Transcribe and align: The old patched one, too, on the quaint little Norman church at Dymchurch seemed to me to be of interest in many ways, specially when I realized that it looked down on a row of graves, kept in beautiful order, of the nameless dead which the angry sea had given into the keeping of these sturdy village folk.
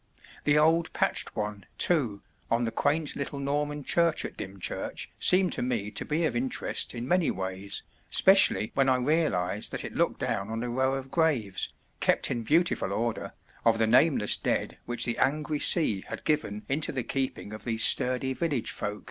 The 0.45 0.57
old 0.57 0.91
patched 0.93 1.35
one, 1.35 1.67
too, 1.77 2.23
on 2.49 2.63
the 2.63 2.71
quaint 2.71 3.15
little 3.15 3.37
Norman 3.37 3.83
church 3.83 4.25
at 4.25 4.35
Dymchurch 4.35 5.11
seemed 5.19 5.53
to 5.53 5.61
me 5.61 5.91
to 5.91 6.03
be 6.03 6.25
of 6.25 6.35
interest 6.35 6.95
in 6.95 7.07
many 7.07 7.29
ways, 7.29 7.83
specially 8.09 8.71
when 8.73 8.89
I 8.89 8.95
realized 8.95 9.69
that 9.69 9.83
it 9.83 9.93
looked 9.93 10.19
down 10.21 10.49
on 10.49 10.63
a 10.63 10.69
row 10.69 10.95
of 10.95 11.11
graves, 11.11 11.71
kept 11.99 12.31
in 12.31 12.41
beautiful 12.41 12.91
order, 12.91 13.33
of 13.63 13.77
the 13.77 13.85
nameless 13.85 14.37
dead 14.37 14.79
which 14.87 15.05
the 15.05 15.19
angry 15.19 15.59
sea 15.59 16.03
had 16.07 16.23
given 16.23 16.65
into 16.67 16.91
the 16.91 17.03
keeping 17.03 17.53
of 17.53 17.63
these 17.63 17.85
sturdy 17.85 18.33
village 18.33 18.71
folk. 18.71 18.99